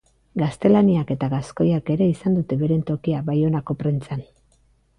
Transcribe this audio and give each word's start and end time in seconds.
Gaztelaniak 0.41 1.11
eta 1.15 1.29
gaskoiak 1.33 1.91
ere 1.97 2.09
izan 2.13 2.39
dute 2.39 2.59
beren 2.63 2.83
tokia 2.89 3.23
Baionako 3.31 3.79
prentsan. 3.83 4.29